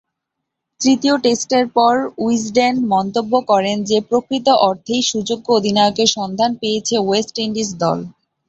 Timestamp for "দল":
7.81-7.99